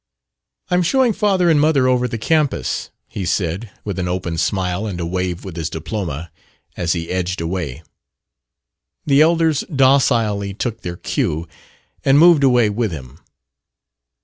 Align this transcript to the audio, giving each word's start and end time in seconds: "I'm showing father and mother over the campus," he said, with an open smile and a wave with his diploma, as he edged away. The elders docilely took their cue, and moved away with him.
"I'm 0.71 0.81
showing 0.81 1.13
father 1.13 1.47
and 1.47 1.61
mother 1.61 1.87
over 1.87 2.07
the 2.07 2.17
campus," 2.17 2.89
he 3.07 3.23
said, 3.23 3.69
with 3.85 3.99
an 3.99 4.07
open 4.07 4.39
smile 4.39 4.87
and 4.87 4.99
a 4.99 5.05
wave 5.05 5.45
with 5.45 5.55
his 5.55 5.69
diploma, 5.69 6.31
as 6.75 6.93
he 6.93 7.11
edged 7.11 7.39
away. 7.39 7.83
The 9.05 9.21
elders 9.21 9.63
docilely 9.71 10.55
took 10.55 10.81
their 10.81 10.97
cue, 10.97 11.47
and 12.03 12.17
moved 12.17 12.43
away 12.43 12.67
with 12.71 12.91
him. 12.91 13.19